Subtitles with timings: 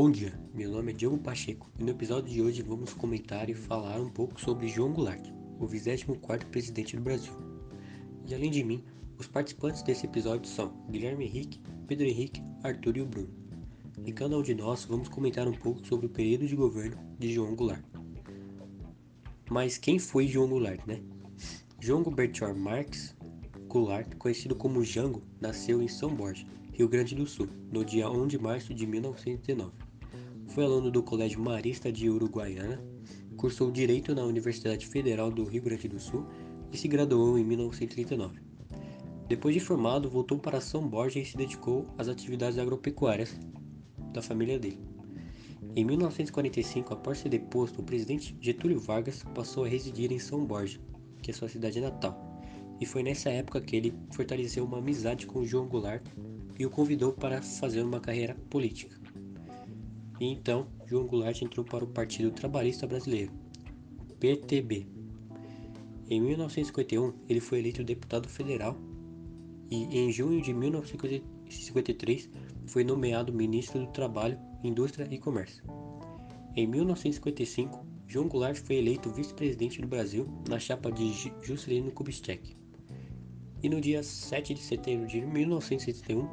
[0.00, 3.52] Bom dia, meu nome é Diogo Pacheco e no episódio de hoje vamos comentar e
[3.52, 5.28] falar um pouco sobre João Goulart,
[5.58, 7.32] o 24º presidente do Brasil.
[8.24, 8.84] E além de mim,
[9.18, 13.34] os participantes desse episódio são Guilherme Henrique, Pedro Henrique, Arthur e o Bruno.
[14.06, 17.32] Em cada um de nós vamos comentar um pouco sobre o período de governo de
[17.32, 17.82] João Goulart.
[19.50, 21.02] Mas quem foi João Goulart, né?
[21.80, 23.16] João Gilbertior Marques
[23.66, 28.28] Goulart, conhecido como Jango, nasceu em São Borja, Rio Grande do Sul, no dia 1
[28.28, 29.87] de março de 1909.
[30.58, 32.82] Foi aluno do Colégio Marista de Uruguaiana,
[33.36, 36.26] cursou Direito na Universidade Federal do Rio Grande do Sul
[36.72, 38.40] e se graduou em 1939.
[39.28, 43.38] Depois de formado, voltou para São Borja e se dedicou às atividades agropecuárias
[44.12, 44.80] da família dele.
[45.76, 50.80] Em 1945, após ser deposto, o presidente Getúlio Vargas passou a residir em São Borja,
[51.22, 52.28] que é sua cidade natal
[52.80, 56.04] e foi nessa época que ele fortaleceu uma amizade com João Goulart
[56.58, 58.97] e o convidou para fazer uma carreira política.
[60.20, 63.32] E então, João Goulart entrou para o Partido Trabalhista Brasileiro,
[64.18, 64.86] PTB.
[66.10, 68.76] Em 1951, ele foi eleito deputado federal
[69.70, 72.30] e em junho de 1953
[72.66, 75.62] foi nomeado ministro do Trabalho, Indústria e Comércio.
[76.56, 82.58] Em 1955, João Goulart foi eleito vice-presidente do Brasil na chapa de Juscelino Kubitschek
[83.62, 86.28] e no dia 7 de setembro de 1971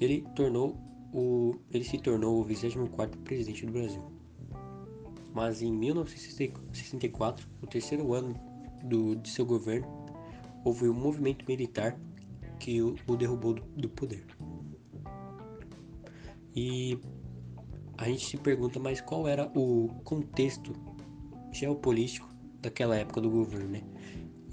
[0.00, 0.76] ele, tornou
[1.12, 4.02] o, ele se tornou o 24º presidente do Brasil.
[5.34, 8.34] Mas em 1964, o terceiro ano
[8.84, 9.86] do, de seu governo,
[10.64, 11.98] houve um movimento militar
[12.58, 14.24] que o, o derrubou do, do poder.
[16.54, 16.98] E
[17.96, 20.72] a gente se pergunta, mas qual era o contexto
[21.50, 22.28] geopolítico
[22.60, 23.82] daquela época do governo, né?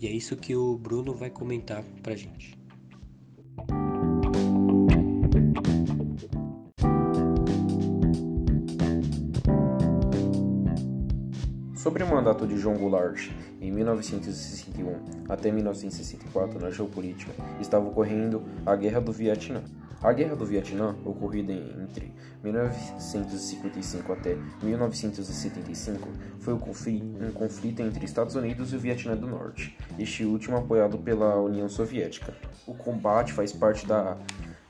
[0.00, 2.56] E é isso que o Bruno vai comentar pra gente.
[11.88, 13.30] Sobre o mandato de João Goulart
[13.62, 17.32] em 1961 até 1964 na geopolítica,
[17.62, 19.62] estava ocorrendo a Guerra do Vietnã.
[20.02, 22.12] A Guerra do Vietnã, ocorrida entre
[22.44, 26.10] 1955 até 1975,
[26.40, 31.40] foi um conflito entre Estados Unidos e o Vietnã do Norte, este último apoiado pela
[31.40, 32.36] União Soviética.
[32.66, 34.18] O combate faz parte da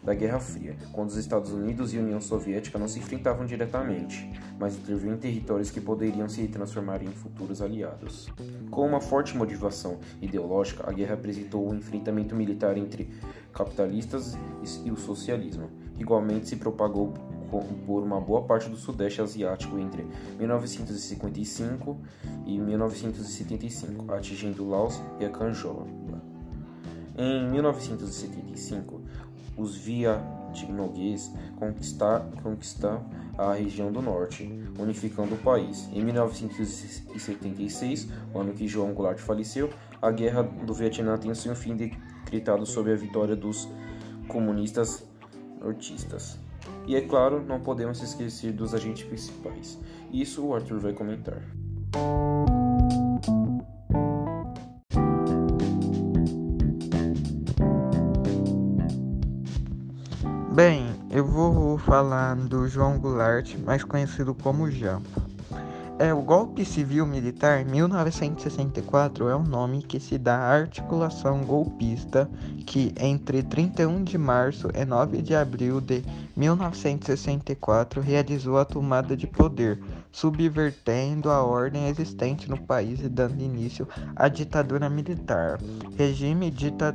[0.02, 4.30] da Guerra Fria, quando os Estados Unidos e a União Soviética não se enfrentavam diretamente,
[4.58, 8.28] mas interviam em territórios que poderiam se transformar em futuros aliados.
[8.70, 13.10] Com uma forte motivação ideológica, a guerra apresentou o um enfrentamento militar entre
[13.52, 14.36] capitalistas
[14.84, 15.70] e o socialismo.
[15.98, 17.12] Igualmente se propagou
[17.86, 20.06] por uma boa parte do Sudeste Asiático entre
[20.38, 21.98] 1955
[22.46, 25.86] e 1975, atingindo Laos e a Canjola.
[27.16, 29.02] Em 1975,
[29.58, 33.04] os vietnamês conquistaram
[33.36, 35.86] a região do norte, unificando o país.
[35.92, 39.68] Em 1976, o ano que João Goulart faleceu,
[40.00, 43.68] a Guerra do Vietnã tem seu fim decretado sob a vitória dos
[44.28, 45.04] comunistas
[45.60, 46.38] nortistas.
[46.86, 49.78] E é claro, não podemos esquecer dos agentes principais.
[50.12, 51.42] Isso o Arthur vai comentar.
[61.98, 65.20] Falar do João Goulart, mais conhecido como Jampo.
[65.98, 72.30] É, o golpe civil-militar 1964 é o nome que se dá à articulação golpista
[72.64, 76.04] que, entre 31 de março e 9 de abril de
[76.36, 79.82] 1964, realizou a tomada de poder,
[80.12, 85.58] subvertendo a ordem existente no país e dando início à ditadura militar.
[85.96, 86.94] Regime dita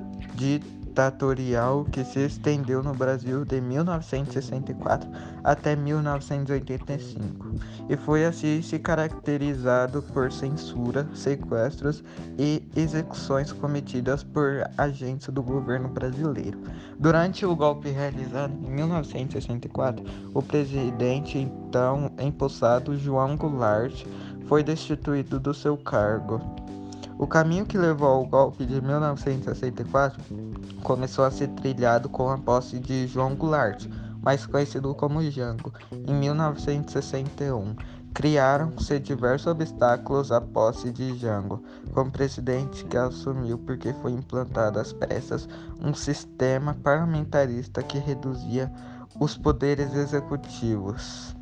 [0.94, 5.10] ditatorial que se estendeu no Brasil de 1964
[5.44, 7.48] até 1985
[7.90, 12.04] e foi assim se caracterizado por censura, sequestros
[12.38, 16.60] e execuções cometidas por agentes do governo brasileiro.
[17.00, 24.06] Durante o golpe realizado em 1964, o presidente então empossado João Goulart
[24.46, 26.40] foi destituído do seu cargo.
[27.24, 30.22] O caminho que levou ao golpe de 1964
[30.84, 33.88] começou a ser trilhado com a posse de João Goulart,
[34.22, 37.78] mais conhecido como Jango, em 1961.
[38.14, 44.92] Criaram-se diversos obstáculos à posse de Jango, como presidente que assumiu porque foi implantado às
[44.92, 45.48] pressas
[45.82, 48.70] um sistema parlamentarista que reduzia
[49.18, 51.34] os poderes executivos.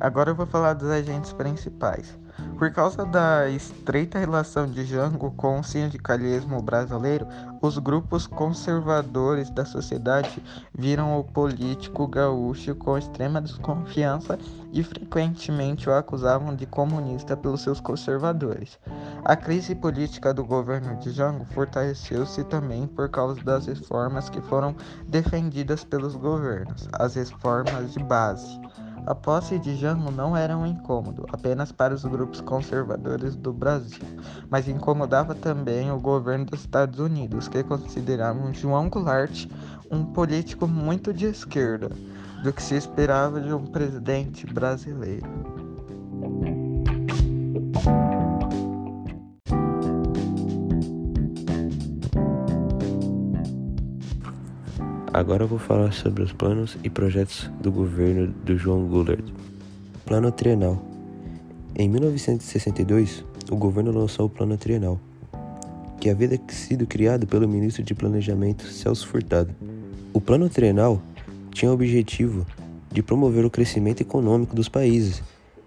[0.00, 2.18] Agora eu vou falar dos agentes principais.
[2.62, 7.26] Por causa da estreita relação de Jango com o sindicalismo brasileiro,
[7.60, 10.40] os grupos conservadores da sociedade
[10.72, 14.38] viram o político gaúcho com extrema desconfiança
[14.72, 18.78] e frequentemente o acusavam de comunista pelos seus conservadores.
[19.24, 24.76] A crise política do governo de Jango fortaleceu-se também por causa das reformas que foram
[25.08, 28.60] defendidas pelos governos, as reformas de base.
[29.04, 33.98] A posse de Jango não era um incômodo apenas para os grupos conservadores do Brasil,
[34.48, 39.48] mas incomodava também o governo dos Estados Unidos, que consideravam João Goulart
[39.90, 41.90] um político muito de esquerda,
[42.44, 45.26] do que se esperava de um presidente brasileiro.
[55.22, 59.24] Agora eu vou falar sobre os planos e projetos do governo do João Goulart.
[60.04, 60.84] Plano Trienal.
[61.76, 64.98] Em 1962, o governo lançou o Plano Trienal,
[66.00, 69.54] que havia sido criado pelo ministro de Planejamento Celso Furtado.
[70.12, 71.00] O Plano Trienal
[71.52, 72.44] tinha o objetivo
[72.90, 75.22] de promover o crescimento econômico dos países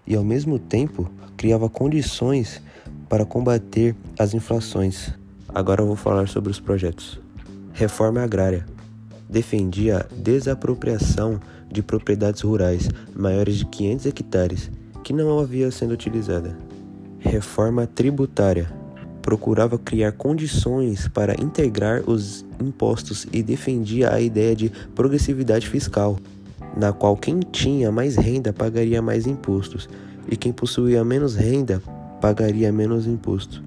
[0.06, 2.60] e, ao mesmo tempo, criava condições
[3.08, 5.14] para combater as inflações.
[5.48, 7.18] Agora eu vou falar sobre os projetos.
[7.72, 8.75] Reforma agrária
[9.28, 11.40] defendia a desapropriação
[11.70, 14.70] de propriedades rurais maiores de 500 hectares
[15.02, 16.56] que não havia sendo utilizada.
[17.18, 18.70] Reforma tributária
[19.22, 26.16] procurava criar condições para integrar os impostos e defendia a ideia de progressividade fiscal,
[26.76, 29.88] na qual quem tinha mais renda pagaria mais impostos
[30.30, 31.82] e quem possuía menos renda
[32.20, 33.62] pagaria menos imposto.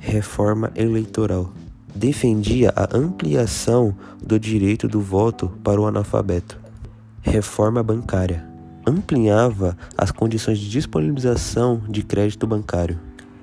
[0.00, 1.52] Reforma eleitoral
[1.94, 6.58] defendia a ampliação do direito do voto para o analfabeto.
[7.20, 8.52] Reforma bancária
[8.86, 12.98] ampliava as condições de disponibilização de crédito bancário.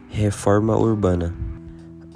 [0.09, 1.33] Reforma urbana.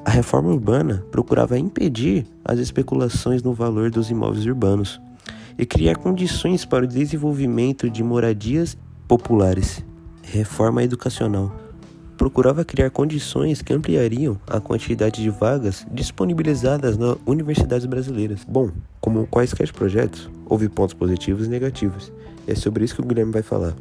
[0.03, 4.99] A reforma urbana procurava impedir as especulações no valor dos imóveis urbanos
[5.57, 8.77] e criar condições para o desenvolvimento de moradias
[9.07, 9.83] populares.
[10.21, 11.62] Reforma educacional
[12.23, 18.45] procurava criar condições que ampliariam a quantidade de vagas disponibilizadas nas universidades brasileiras.
[18.47, 18.71] Bom,
[19.01, 22.13] como quaisquer projetos, houve pontos positivos e negativos.
[22.47, 23.75] É sobre isso que o Guilherme vai falar.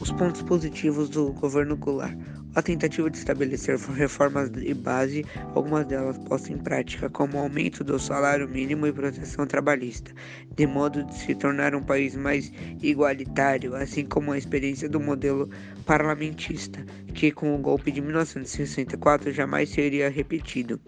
[0.00, 2.16] Os pontos positivos do governo Goulart
[2.58, 5.24] a tentativa de estabelecer reformas de base,
[5.54, 10.10] algumas delas postas em prática, como o aumento do salário mínimo e proteção trabalhista,
[10.56, 12.52] de modo de se tornar um país mais
[12.82, 15.48] igualitário, assim como a experiência do modelo
[15.86, 16.84] parlamentista,
[17.14, 20.80] que com o golpe de 1964 jamais seria repetido.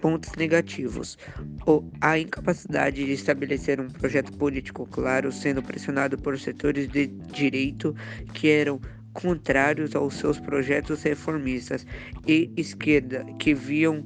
[0.00, 1.16] Pontos negativos:
[2.00, 7.94] a incapacidade de estabelecer um projeto político claro, sendo pressionado por setores de direito
[8.32, 8.80] que eram
[9.14, 11.86] contrários aos seus projetos reformistas
[12.26, 14.04] e esquerda que viam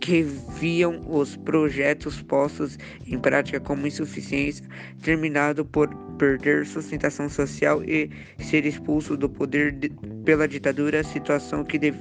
[0.00, 0.22] que
[0.60, 4.64] viam os projetos postos em prática como insuficiência,
[5.02, 8.08] terminado por perder sustentação social e
[8.38, 9.90] ser expulso do poder de,
[10.24, 11.98] pela ditadura, situação que deve,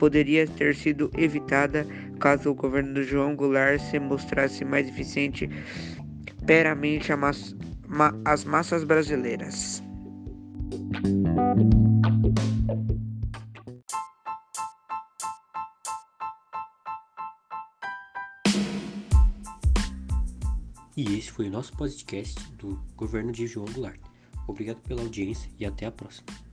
[0.00, 1.86] poderia ter sido evitada
[2.18, 5.48] caso o governo de João Goulart se mostrasse mais eficiente
[6.46, 7.12] peramente
[8.24, 9.80] as massas brasileiras.
[20.96, 24.00] E esse foi o nosso podcast do governo de João Goulart.
[24.46, 26.43] Obrigado pela audiência e até a próxima.